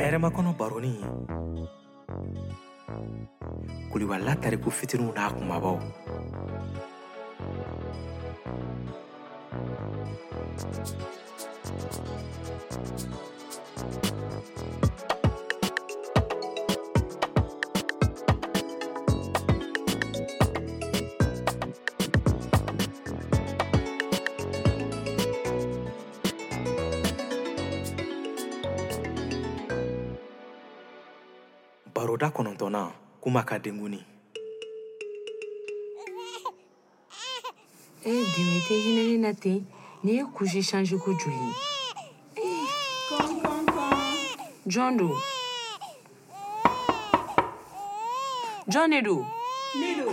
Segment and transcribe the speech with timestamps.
[0.00, 0.92] Hɛrɛma kɔnɔ baroni,
[3.90, 5.78] Kulibali n'a tariku fitininw n'a kumabaw
[33.26, 33.98] kuma ka denguni
[38.06, 39.66] e eh, dimi tɛ hinɛni na ten
[40.04, 41.50] ni ye kusi shanji ko joli
[44.70, 45.08] jɔn do
[48.70, 49.26] jɔn ne do
[49.80, 50.06] ne do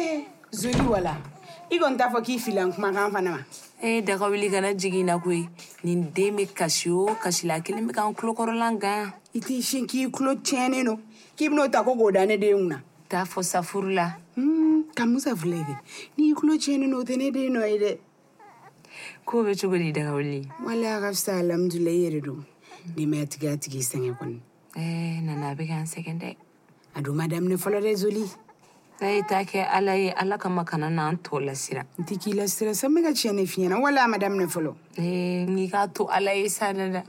[0.00, 0.06] e
[0.60, 1.16] zoli wala
[1.72, 3.42] i kɔni t'a fɔ k'i fililan kumakan fana ma
[3.82, 5.48] e eh, daga wuli kana jigin na koyi
[5.84, 9.86] nin den be kasi o kasi la kelen be kan kulokɔrɔlan gan i t'i sin
[9.86, 10.94] k'i kulo tiɲɛnin no
[11.36, 15.04] k'i ben'o ta ko k'o da ne den kunna t'a fɔ safuru la hmm, ka
[15.06, 15.74] musa filɛke
[16.18, 17.92] n'i kulo tiɲɛnin no o tɛ eh, ne den nɔ ye dɛ
[19.24, 22.44] koo be cogo di dagawuli wala a ka fisa alhamdulilayi yɛrɛ don
[22.96, 24.38] denmaya tigi a tigi sɛngɛ kɔni
[24.74, 26.36] ɛɛ nana a be kan sɛgɛn dɛ
[26.96, 28.26] a don ma daminɛ fɔlɔ dɛ zoli
[29.00, 32.74] ayi ta kɛ ala ye ala kama kana n'an tɔ lasira n ti k'i lasira
[32.74, 34.74] san be ka tiɲɛ ne fiɲɛna wala a ma daminɛ eh, fɔlɔ
[35.46, 37.04] n'i k'a to ala ye sanada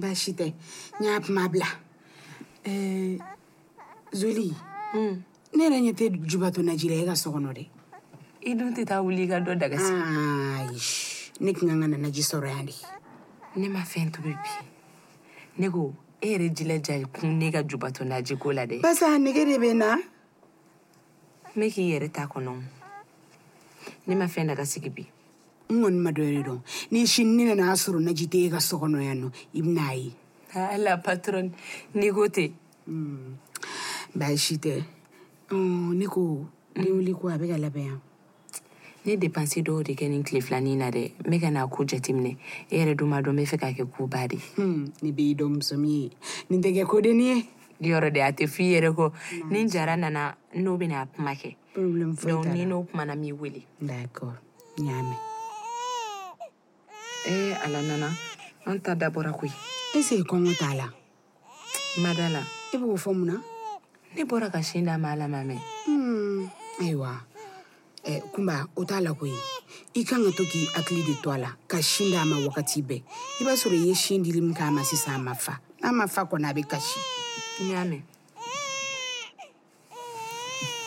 [0.00, 0.54] basi tɛ
[1.00, 1.66] n y'a kuma bila
[4.12, 4.56] zoli
[4.96, 7.66] ne yɛrɛ ɲɛ tɛ jubato najila ye ka sɔgɔnɔ dɛ
[8.46, 9.92] i dun tɛ taa wuli i ka dɔ dagasi
[11.40, 12.72] ne kun kan ka na naji sɔrɔ yan de
[13.56, 14.64] ne ma fɛn tobi bi
[15.58, 19.58] ne ko e yɛrɛ jilajakun ne ka jubato naji ko la dɛ basa nege de
[19.60, 19.98] bɛ na
[21.56, 22.62] me k'i yɛrɛ ta kɔnɔ
[24.06, 25.06] ne ma fɛn daga sigi bi
[25.70, 26.58] n kɔni ma dɔ dɔn
[26.90, 29.94] ni sini ne nana sɔrɔ naji tɛ e ka so kɔnɔ yan nɔ i bɛn'a
[29.94, 30.12] ye
[30.54, 31.52] ala patron
[31.94, 32.52] ni ko ten
[32.90, 33.34] mm.
[34.16, 34.82] baasi tɛ
[35.52, 37.14] um, mm, ne ko ne mm.
[37.14, 38.00] ko a bɛ ka labɛn yan
[39.04, 41.84] ne depansi dɔw de kɛ nin tile filanin na dɛ n bɛ ka n'a ko
[41.84, 42.36] jateminɛ
[42.68, 44.40] e yɛrɛ dun b'a dɔn n bɛ fɛ k'a kɛ koba de.
[44.56, 46.08] Mm, ne b'i ye
[46.50, 46.82] nin tɛ kɛ
[47.14, 47.46] ye.
[47.80, 49.12] yɔrɔ de a tɛ f'i yɛrɛ kɔ
[49.50, 54.38] ni jara nana n'o bɛna kuma kɛ donc ni n'o kumana m'i wele d'accord
[54.78, 55.18] n y'a mɛn
[57.26, 58.10] ee eh, ala nana
[58.66, 59.50] an ta dabɔra koyi
[59.96, 60.90] ese kɔngɔ t'a la
[61.98, 62.40] mada la
[62.72, 63.42] i b'o fɔ mun na
[64.16, 66.46] ne bɔra ka sin d'a ma ala ma mɛn hmm.
[66.80, 67.20] ayiwa
[68.04, 69.34] eh, kunba o t'a la koyi
[69.96, 72.82] i kan ka to k'i hakili de to a la ka sin d'a ma wagati
[72.84, 73.02] bɛɛ
[73.40, 75.92] i b'a sɔrɔ i ye sin dili min k'a ma sisan a ma fa n'a
[75.92, 77.00] ma fa kɔni a bɛ kasi
[77.60, 78.02] Nyame.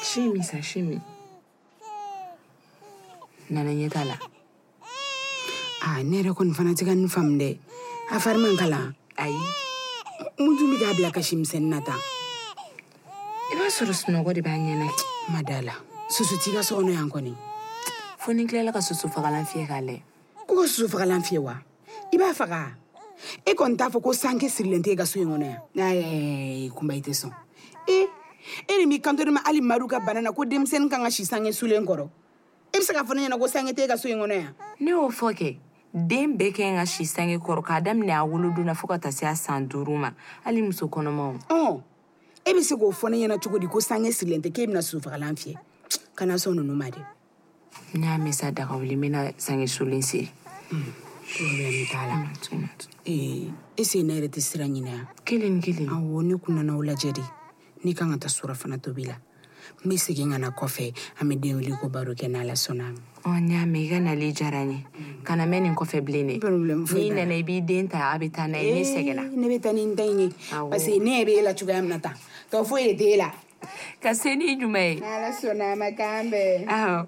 [0.03, 0.97] Sashimi, sashimi.
[3.55, 4.19] Nananye kala.
[5.79, 7.59] Ah, ne yɛrɛ kɔni fana tɛ ka nin faamu dɛ
[8.11, 9.39] a fari man kala ayi
[10.39, 11.95] mun tun bɛ k'a bila kasi misɛnnin na tan
[13.53, 14.89] i b'a sɔrɔ sunɔgɔ de b'a ɲɛna
[15.31, 15.75] ma la
[16.11, 17.37] susu t'i ka so kɔnɔ yan kɔni
[18.19, 20.01] fo ni n tilala ka susu fagalan fiyɛ k'a layɛ
[20.47, 21.55] ko susu fagalan fiyɛ wa
[22.11, 22.73] i b'a faga
[23.45, 26.93] e kɔni t'a fɔ ko sanke sirilen tɛ e ka so in kɔnɔ yan kunba
[26.93, 27.31] i tɛ sɔn
[27.89, 28.05] e
[28.67, 31.09] e de m'i kanto ne ma hali madu ka bana na ko denmisɛnnin kan ka
[31.09, 32.09] si sange sulen kɔrɔ
[32.73, 34.35] e be se k'a fɔ ne ɲɛna ko sange tɛ e ka so in kɔnɔ
[34.37, 35.57] yan ne y'o fɔ kɛ
[35.93, 39.25] den bɛɛ kɛ ka si sange kɔrɔ k'a daminɛ a wolodonna fɔɔ ka ta se
[39.25, 40.11] a san duuru ma
[40.45, 41.81] hali muso kɔnɔmaw ɔn
[42.45, 44.79] e be se k'o fɔ ne ɲɛna cogo di ko sange sirilen tɛ k'e bena
[44.81, 45.57] susufagalan fiyɛ
[46.15, 47.01] kana sɔn nunu ma de
[47.95, 50.29] n y'a mɛn sa dagawuli n bena sange sulen siri
[50.71, 51.06] mm.
[53.05, 57.11] e se ne yɛrɛ tɛ sira ɲinaya kelen kelen awɔ ne kun nana o lajɛ
[57.13, 57.21] de
[57.83, 59.13] ne kan ka ta surafana tobi la
[59.83, 62.95] n be segin ka na kɔfɛ an be den wele ko baro kɛ n'ala sɔnna
[63.27, 65.23] y'a mɛn i ka nali jara ye mm.
[65.23, 68.57] kana mɛn nin kɔfɛ bilen dɛi nana i b'i den ta a be taa na
[68.59, 70.31] ye eh, ne sɛgɛla ne be ta ni n ta ye
[70.71, 72.13] parse ne yɛ be e la cogoya mina ta
[72.49, 73.29] tɔ foyi de tɛ e la
[74.01, 77.07] ka se ni juman ye ala sɔnna a ma kan bɛɛ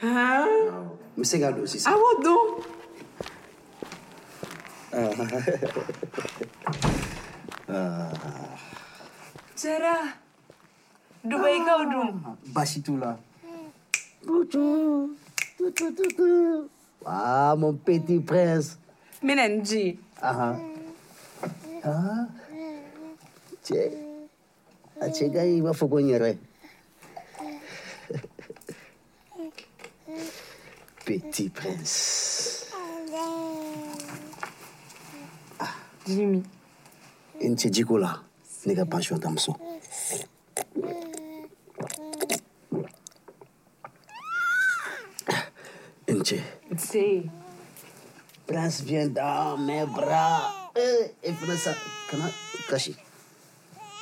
[0.00, 0.46] Huh?
[0.66, 0.94] No.
[1.18, 1.42] Você sih.
[1.44, 1.78] aussi.
[1.82, 1.98] Ah,
[9.58, 9.96] Cera, Zara,
[11.26, 11.62] dua ah.
[11.66, 12.12] kau dong.
[12.54, 13.18] Bas itulah.
[14.22, 15.10] Tutu,
[15.58, 16.30] tutu, tutu.
[17.02, 18.78] Wah, mon petit prince.
[19.18, 19.98] Menenji.
[20.22, 20.54] Aha.
[21.82, 22.22] Ah.
[23.66, 23.90] Cek.
[25.02, 26.38] Aceh gai wa fokonyere.
[31.08, 32.66] petit prince.
[35.58, 35.74] Ah.
[36.06, 36.42] Jimmy.
[37.40, 38.22] Inti jikola,
[38.66, 39.56] nega passion damso.
[46.06, 46.40] Inti.
[46.70, 47.30] Inti.
[48.46, 50.52] Prince vient dans mes bras.
[51.24, 51.68] Et prince,
[52.10, 52.32] comment
[52.68, 52.96] kashi?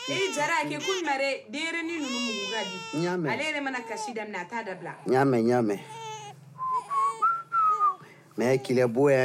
[0.08, 4.44] i jara ke kun mare derenin nunu mugu gadi ale yɛrɛ mana kasi daminɛ a
[4.46, 5.76] t'a dabila ɲaamɛ ɲaamɛ
[8.38, 9.16] mɛ kili boɛ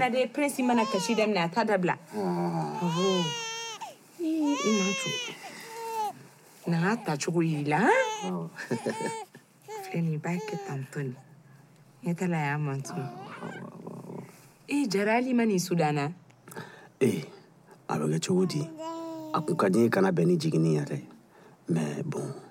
[0.00, 2.70] na de prince mana kasi daminɛ a ta dabila i ah.
[4.22, 5.10] n'a co
[6.70, 7.80] nana ta cogo yirila
[9.90, 11.14] filɛ nin b'a kɛ tantɔ ni
[12.06, 13.02] ɲɛ t'a la y'a mantu
[14.70, 16.14] e jara hali ma nin sudanna
[17.02, 17.24] ee
[17.90, 18.62] a bɛ kɛ cogo di
[19.34, 20.84] a kun ka di n ye kana bɛn ni jiginni ya
[21.68, 22.45] mɛ bon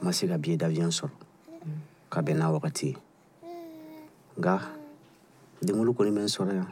[0.00, 1.10] n ma se ka biye dabiyan sɔrɔ
[2.10, 2.94] ka bɛn n'a wagati ye
[4.40, 4.54] nka
[5.62, 6.66] denwolo kɔni bɛ n sɔrɔ yan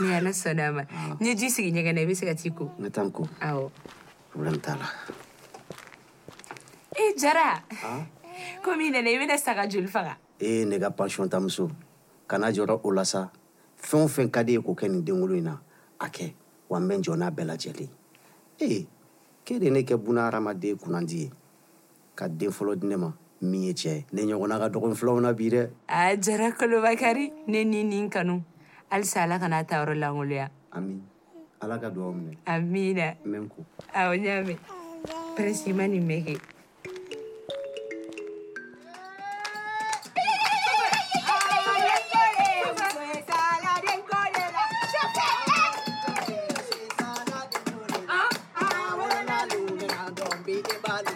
[0.00, 0.72] ni ala sɔnna eh, a ah?
[0.72, 0.84] ma
[1.20, 3.10] n'i ji sigi ɲɛgɛn na i bɛ se ka t'i ko n ka taa n
[3.10, 3.68] ko awɔ
[4.30, 4.86] problème t'a la
[7.02, 7.62] e jara
[8.62, 11.68] komi i nana i bɛna saga joli faga e eh, ne ka pension tamuso
[12.28, 13.28] kana jɔrɔ o la sa
[13.82, 15.58] fɛn o fɛn ka di ye k'o kɛ nin denwolo in na
[15.98, 16.32] a kɛ
[16.68, 17.88] wa n bɛ n jɔ n'a bɛɛ lajɛlen
[18.60, 18.86] ye ee
[19.44, 21.30] k'e de ye ne kɛ buna hadamaden kunnandi ye
[22.14, 25.20] ka den fɔlɔ di ne ma min ye cɛ ye ne ɲɔgɔnna ka dɔgɔn filaw
[25.20, 28.42] na bi dɛ a jara kolobakari ne ni nin kanu
[28.90, 31.02] halisa ala kana ta yɔrɔ lankoloya amin
[31.60, 33.64] ala ka duwaw minɛ amina mɛn ko
[33.94, 34.56] awɔ ɲaamɛ
[35.36, 36.38] presima nin bɛ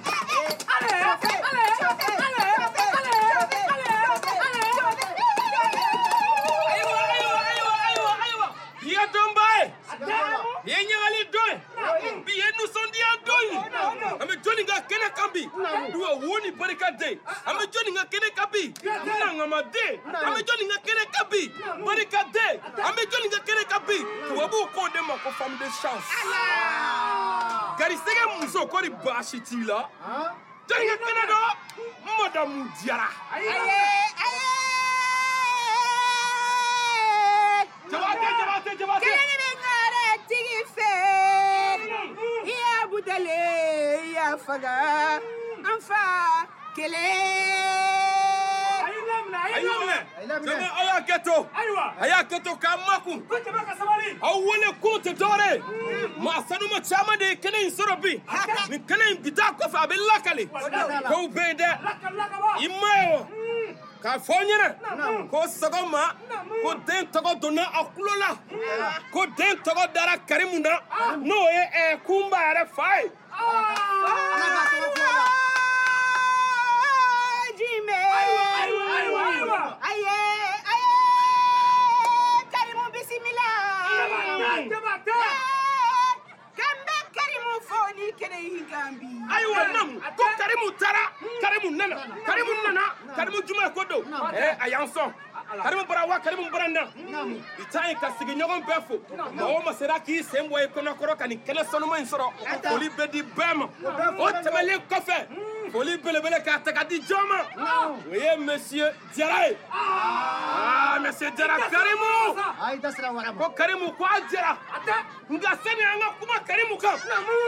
[25.70, 26.10] chance.
[27.78, 29.80] garisɛgɛ muso kɔni baasi t'i la
[30.68, 31.24] jelikɛ
[32.18, 33.08] madamu jara
[37.90, 40.90] jabate jabate jabate kelen bɛ ɲare tigi fɛ
[42.54, 43.40] i y'a butale
[44.14, 44.74] y'a faga
[45.70, 46.02] an fa
[49.56, 49.96] jama
[50.76, 51.32] aw y'a kɛ to
[52.00, 53.22] a y'a kɛ to k'a makun
[54.20, 55.62] aw wele kun tɛ dɔwɛrɛ ye
[56.18, 56.46] maa mm.
[56.48, 56.80] sanuma
[57.16, 58.20] de ye in sɔrɔ bi in
[59.22, 60.44] bi taa kɔfɛ a bɛ lakali
[61.08, 61.68] kow bɛ yen dɛ
[62.58, 63.26] i ma ye wa
[64.02, 64.68] k'a fɔ n ɲɛna
[94.80, 95.14] an sɔn mm.
[95.34, 95.42] ah.
[95.58, 96.80] ah, karimu bɔra wa ah, karimu bɔra na
[97.58, 101.18] i ta ye ka sigiɲɔgɔn bɛɛ fo mɔgɔ ma sera k'i sen bɔ i kɔnɔkɔrɔ
[101.18, 102.26] ka nin kɛnɛ sanuma in sɔrɔ
[102.68, 103.64] foli bɛ di bɛɛ ma
[104.18, 105.16] o tɛmɛlen kɔfɛ
[105.72, 109.56] foli belebele k'a ta ka di jɔn ma o ye monsieur jara ye
[111.02, 114.58] monsieur jara karimu ko karimu ko a jara
[115.28, 116.96] nka sani an ka kuma karimu kan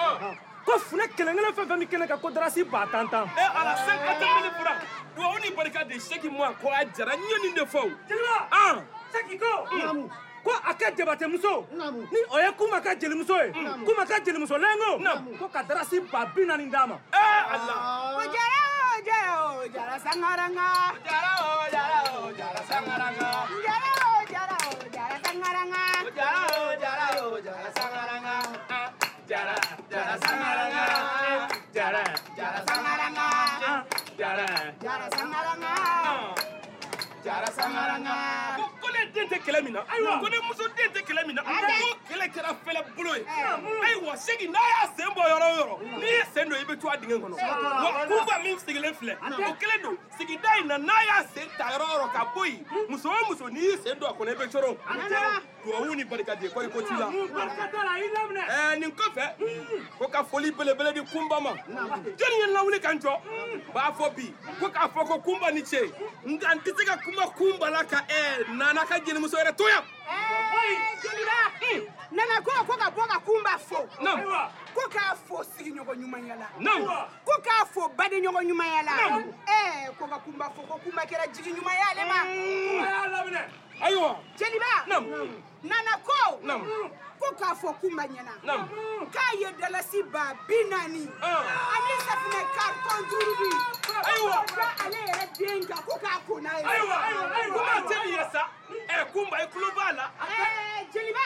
[0.65, 3.25] ko funɛ kelen kelen fɛn fɛn bɛ kɛnɛ kan ko darasi ba tan tan.
[3.25, 4.74] ɛ eh, ala sɛ ka tɛ mɛli fura
[5.15, 7.79] duwawu ni barika de seki mɔ a ko a jara n ye nin de fɔ
[7.79, 7.91] o.
[8.10, 9.39] jeliba seki ah.
[9.39, 9.77] ko hmm.
[9.79, 10.12] naamu.
[10.43, 11.65] ko a ka jabatemuso
[12.12, 13.51] ni o ye kuma ka jelimuso ye
[13.86, 15.00] kuma ka jelimuso lengo
[15.38, 18.17] ko ka darasi ba bi naani d'a ma eh, ah.
[18.17, 20.67] o jara o jara o jara sangaranga
[21.05, 23.29] jara o jara o jara sangaranga
[23.65, 28.38] jara o jara o jara sangaranga jara o jara o jara sangaranga
[29.29, 29.55] jara
[29.91, 30.86] jara sangaranga
[31.75, 32.03] jara
[32.38, 33.27] jara sangaranga
[34.19, 34.48] jara
[34.83, 35.65] jara sangaranga
[37.25, 38.50] jara sangaranga
[39.13, 39.82] den tɛ kɛlɛ min na
[40.20, 41.51] ko ni muso den tɛ kɛlɛ min na ko
[42.10, 43.24] kɛlɛ kɛra fɛlɛ bolo ye
[43.86, 46.80] ayiwa segi n'a y'a sen bɔ yɔrɔ o yɔrɔ n'i ye sen don i bɛ
[46.80, 50.77] to a dingɛ kɔnɔ wa kunfa min sigilen filɛ o kelen don sigida in na
[50.77, 52.91] n'a y'a sen ta yɔrɔ o yɔrɔ ka bɔ yen hmm.
[52.91, 54.77] muso o muso n'i y'i sen don a kɔnɔ i bɛ coron
[55.65, 56.10] duwawu eh, ni hmm.
[56.12, 57.08] barika de kɔri ko t'i la.
[57.10, 59.24] ɛɛ nin kɔfɛ
[60.00, 63.74] ko ka foli belebele di kunba ma jɔnni ye lawuli ka n jɔ hmm.
[63.74, 65.82] b'a fɔ bi ko k'a fɔ ko kunba ni ce
[66.25, 69.63] nka n tɛ se ka kuma kunba la ka ɛɛ nana ka jelimuso yɛrɛ to
[69.68, 69.84] yan.
[72.12, 73.77] nana ko ko ka bɔ ka kun b'a fo
[74.75, 76.48] ko k'a fo sigiɲɔgɔn ɲumanya la
[77.25, 78.91] ko k'a fo baden ɲɔgɔn ɲumanya la
[79.48, 82.22] ɛɛ ko ka kun b'a fo ko kunba kɛra jigi ɲumanya ale ma
[83.86, 84.20] ayiwa
[85.63, 86.13] nana ko
[87.20, 88.34] ko k'a fɔ kunba ɲɛna
[89.15, 93.50] k'a ye dalasi ba bi naani ani safinɛ kartɔn duuru bi
[94.03, 94.38] ayiwa
[94.84, 96.60] ale yɛrɛ den kan ko k'a ayiwa
[99.13, 101.25] kunba i tulo b'a la eh, jeliba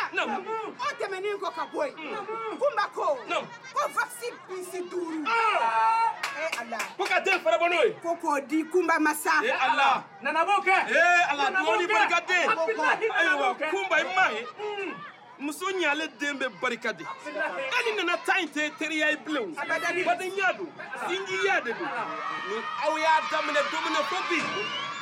[0.80, 2.16] o tɛmɛnin kɔ ka bɔ yen
[2.60, 3.06] kunba ko
[3.76, 5.20] ko vakisi pisi duuru
[6.98, 9.58] ko ka den fɛrɛ bɔ n'o ye ko k'o di kunba masa eh,
[10.22, 10.78] nana b'o kɛ
[11.32, 14.48] ala dɔɔni barika den ayiwa kunba i ma ye
[15.40, 20.54] muso ɲalen den bɛ barika de hali nana ta in tɛ teriya ye bilen badenya
[20.58, 20.72] don
[21.08, 22.06] sinjiya de don ah.
[22.48, 22.56] ni
[22.86, 24.42] aw y'a daminɛ don min na fo bi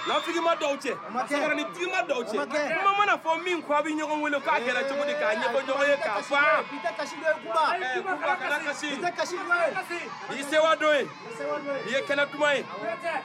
[0.07, 0.91] Lanfigima dɔw cɛ
[1.29, 5.05] sɛgɛrɛnitigima dɔw cɛ kuma mana fɔ min ko a bɛ ɲɔgɔn wele k'a kɛra cogo
[5.05, 6.63] di k'a ɲɛfɔ ɲɔgɔn ye k'a faa
[10.29, 11.09] i ye sewa dɔ ye
[11.87, 12.65] i ye kɛnɛ duman ye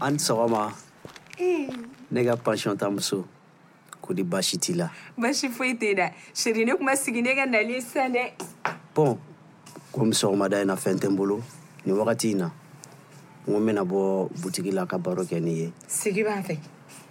[0.00, 0.72] An Sommer.
[1.38, 1.68] Eh.
[1.70, 1.91] Mm.
[2.12, 3.24] ne ka pansiyɔn ta muso
[4.04, 4.86] ko de baasi t'i la
[5.20, 6.06] baasi foyi tɛ la
[6.40, 8.24] seri ne kuma sigi ne ka nali sisan dɛ
[8.94, 9.16] bɔn
[9.92, 11.38] komi sɔgɔmada in na fɛn tɛ n bolo
[11.84, 12.52] nin wagati in na n
[13.46, 16.58] ko n bɛna bɔ butigi la ka baro kɛ n'i ye sigi b'an fɛ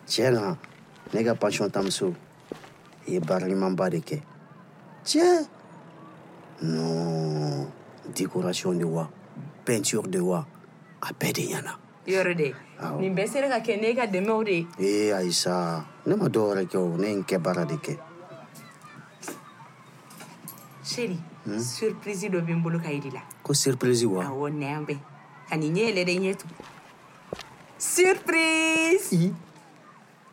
[0.06, 0.54] tiɲɛ na
[1.14, 2.14] ne ka pansiyɔn ta muso
[3.08, 4.22] i ye baara ɲumanba de kɛ
[5.04, 5.48] tiɲɛ
[6.62, 7.66] non
[8.14, 9.10] décoration de wa
[9.66, 10.46] peinture de wa
[11.02, 11.78] a bɛɛ de ɲɛna
[12.08, 12.54] yɔrɔ de
[13.00, 16.68] nin bɛɛ sera ka kɛ ne ka dɛmɛw de ee ayisa ne ma dɔ wɛrɛ
[16.68, 17.98] kɛ o ne n kɛ baara de kɛ
[20.82, 21.60] seri hmm?
[21.60, 24.98] surprise dɔ be n bolo ka yiri la ko surprise wa awɔ nɛya bɛ
[25.50, 26.54] ka nin ɲɛ yɛlɛ dɛ ɲɛ tugu
[27.78, 29.34] surprise I?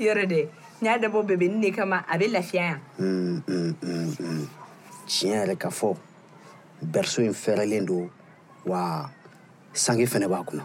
[0.00, 0.40] yɔrɔ dɛ
[0.80, 3.42] n y'a dabɔ bɛbɛnin de kama a bɛ lafiya yan
[5.06, 5.94] tiɲɛ yɛrɛ ka fɔ
[6.80, 8.08] bɛriso in fɛrɛlen don
[8.66, 9.10] wa
[9.72, 10.64] sange fɛnɛ b'a kunna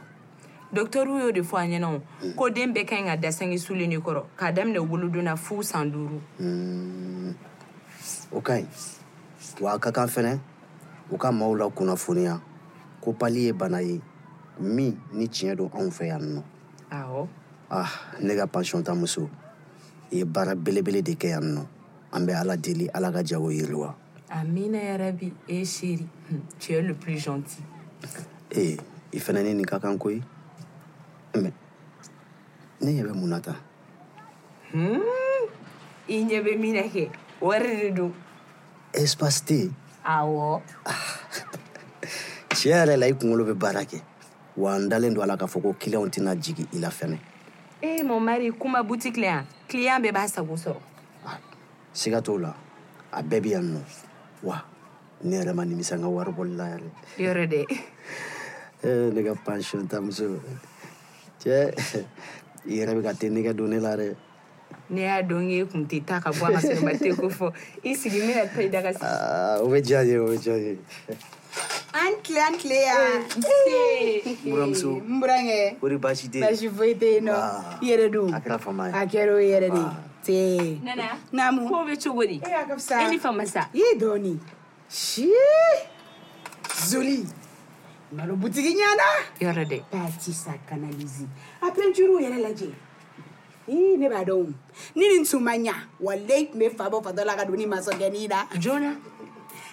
[0.74, 1.88] dɔktɛriw y'o de fɔ a ɲɛna
[2.22, 2.34] mm.
[2.36, 5.92] ko den bɛɛ ka ɲi ka da sange sulennin kɔrɔ k'a daminɛ wolodonna fuu san
[5.92, 7.32] duuru hmm,
[8.32, 8.68] o ka ɲi
[9.62, 10.38] wa ka kan fɛnɛ
[11.12, 12.40] u ka maw la kunnafoniya
[13.02, 14.02] ko pali ye bana ye
[14.60, 16.42] min ni tiɲɛ don anw fɛ yan nɔ
[16.92, 17.28] awɔ
[17.72, 17.90] ah
[18.22, 19.30] ne ka pansiyɔn ta muso
[20.12, 21.66] i ye baara belebele de kɛ yan nɔ
[22.14, 23.96] an bɛ ala deli ala ka jago yiriwa
[24.30, 27.64] amina yarabi e sheri hmm, tu le plus gentil
[28.52, 28.78] e
[29.12, 30.20] i fɛnɛ ni nin ka kan koyi
[31.42, 31.50] mɛ
[32.84, 33.56] ne ɲɛ bɛ mun na tan
[36.10, 37.10] i ɲɛ bɛ min na kɛ
[37.42, 38.14] wari de don
[38.94, 39.60] espace tɛ
[40.04, 40.62] awɔ
[42.50, 44.02] tiɲɛ yɛrɛ la i kungolo bɛ baara kɛ
[44.58, 47.18] wa n dalen don a la k'a fɔ ko kiliyanw tɛna jigi i la fɛnɛ
[47.82, 50.80] ee mɔmari kuma butiki la yan kiliyan bɛɛ b'a sago sɔrɔ
[51.94, 52.54] siga t'o la
[53.12, 53.82] a bɛɛ bɛ yan nɔ
[54.44, 54.62] wa
[55.24, 60.40] ne yɛrɛ ma nimisa n ka wari bɔli yɛrɛ yɔrɔ de ne ka pansiyɔn tamuso
[61.42, 61.74] cɛ
[62.68, 64.16] i yɛrɛ bɛ ka te nɛgɛ don ne la dɛ
[64.90, 67.28] ne y'a dɔn k'e kun tɛ taa ka bɔ a ka sɔrɔ ma te ko
[67.30, 67.52] fɔ
[67.84, 70.18] i sigi n bɛna taa i daga ka sigi aa o bɛ diya n ye
[70.20, 70.78] o bɛ diya n ye
[71.98, 73.18] an tile an tile yan
[74.46, 77.36] buramuso n burankɛ kori baasi tɛ yen baasi foyi tɛ yen nɔ
[77.82, 79.98] i yɛrɛ a kɛra fama ye a kɛra o yɛrɛ de ah.
[80.28, 80.86] ye iya, ah, iya, ah.
[81.32, 83.78] nana naamu kow bɛ cogo di e y'a ka fisa e ni fama sa i
[83.82, 84.38] ye dɔɔnin
[84.90, 85.28] shi
[86.86, 87.28] zuli
[88.12, 89.04] nalobutiki nyana
[89.40, 91.28] yorede patisakanalizi
[91.62, 92.70] apenjuru yaralaje
[93.68, 94.54] ne badon
[94.96, 98.96] nini ntsumanya wa late me fabo fadola kadoni masongenida jona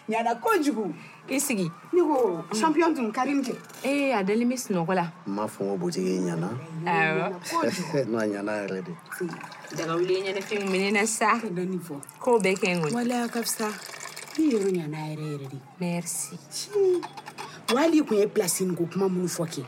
[0.08, 0.92] nyana konjugu
[1.28, 6.50] isigi niko champion tun karimje e eh, adali miss nokola mafungo butiki nyana
[8.10, 8.90] no nyana yarede
[9.76, 11.40] daga wule nyana fin menena sa
[12.18, 13.70] ko bekengo wala kapsa
[14.42, 16.34] yɛrɛ ɲana yɛrɛ merci
[16.72, 17.74] hmm.
[17.74, 19.62] wali kun ye place nin ko kuma minnu fɔ kɛ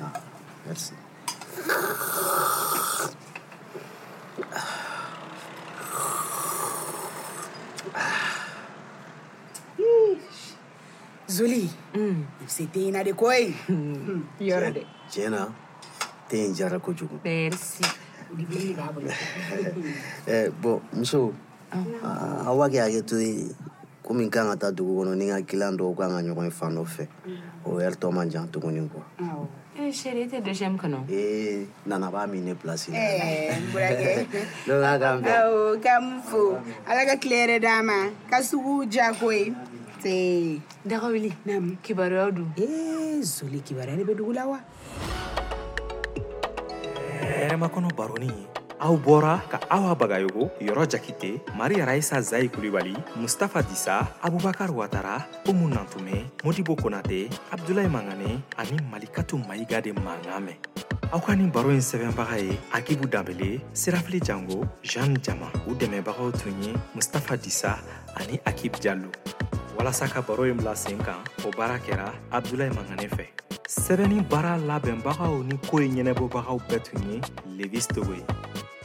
[0.00, 0.20] ah,
[0.66, 0.94] merci
[11.32, 11.64] Zuli,
[11.94, 12.24] mm.
[12.46, 13.52] se te de koi.
[13.66, 13.94] Hmm.
[14.04, 14.20] Hmm.
[14.38, 14.84] Yoro de.
[15.08, 15.48] Tiena.
[16.32, 17.84] denjara kojugu merci
[20.26, 20.50] eh,
[20.92, 21.32] muso
[21.70, 23.16] a ah, wa kɛ hakɛto
[24.02, 26.84] komi kan ka taa dugu kɔnɔ ni ka kilan dɔw kan ka ɲɔgɔn fan dɔ
[26.88, 27.04] fɛ
[27.68, 29.04] o ɛri tɔ man jan tuguni kuwa
[31.84, 32.88] nana ba mine place.
[32.90, 34.28] Eh, mbrage.
[34.68, 35.28] Lo nga gambe.
[35.50, 35.76] Oh,
[37.60, 38.10] dama.
[38.30, 39.52] Kasugu jakoi.
[40.00, 40.60] Te.
[40.86, 41.32] Dagawili.
[41.46, 41.76] Nam.
[41.82, 42.44] Kibaru audu.
[42.56, 44.58] Eh, zoli kibaru ni bedugula wa.
[47.42, 48.46] hɛrɛmakɔnɔ baroni ye
[48.84, 53.94] aw bɔra ka awa bagayogo yɔrɔ jakite maria raisa zayi kulibali mustafa disa
[54.26, 55.16] abubakar watara
[55.50, 57.20] umu nantume modibo konate
[57.54, 60.58] abdulayi mangane ani malikatu mayiga de mankan mɛn
[61.14, 66.30] aw ka nin baro ye sɛbɛnbaga ye akibu danbele sirafili jango jeane jama u dɛmɛbagaw
[66.38, 67.74] tun ye mustafa disa
[68.22, 69.10] ani akib jalo
[69.76, 74.60] walasa ka baro ye bila sen kan o baara kɛra abdulayi mangane fɛ sɛbɛnni baara
[74.60, 77.20] labɛnbagaw ni ko ye ɲɛnɛbɔbagaw bɛɛ tun ye
[77.56, 78.20] levis togo ye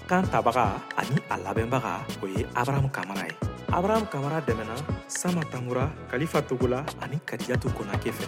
[0.08, 3.36] kan tabaga ani a labɛnbaga o ye abrahamu kamara ye
[3.67, 4.76] abrahamu kamara dɛmɛna
[5.08, 8.28] sama tankura kalifa togola ani kadiyatu konake fɛ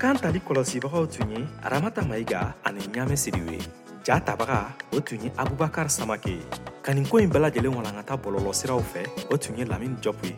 [0.00, 3.58] kan tali kɔlɔsibagaw tun ye aramata mayiga ani ɲaamɛ siriw ye
[4.04, 6.42] ja tabaga o tun ye abubakar samake ye
[6.82, 10.36] kaninko ɲi bɛɛlajɛlen walankata bɔlɔlɔsiraw fɛ o tun ye lamini jɔpu ye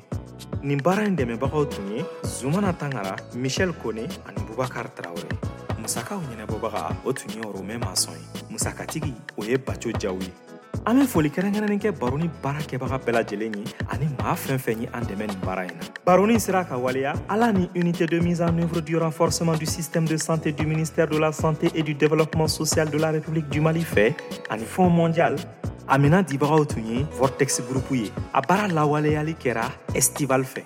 [0.60, 5.53] nin baara ɲi dɛmɛbagaw tun ye zumana tangara mishɛl kone ani bubakar tarawure
[5.84, 10.32] musakaw ɲɛnabɔbaga o tun ye oromɛ masɔn ye musakatigi o ye baco jaw ye
[10.86, 14.80] an be foli kɛrɛnkɛrɛnnin kɛ baroni bara kɛbaga bɛɛ lajɛlen ye ani maa fɛn fɛn
[14.80, 18.18] ye an dɛmɛ nin baara ye na baroni sera ka waleya ala ni unité de
[18.18, 21.82] mise en œuvre du renforcement du système de santé du ministère de la santé et
[21.82, 24.14] du développement social de la république du mali fɛ
[24.48, 25.36] ani fond mondial
[25.86, 30.62] amenant mina dibagaw tun ye vortex groupe ye a baara lawaleyali kɛra estival fɛ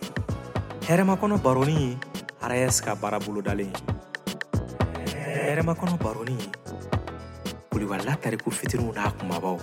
[0.86, 1.98] hɛrɛmakɔnɔ baroni ye
[2.46, 3.94] rs ka baara bolodalen ye
[5.58, 6.46] hɛrɛmakɔnɔ baronin ye
[7.72, 9.58] kulibali n'a tariku fitininw n'a kumabaw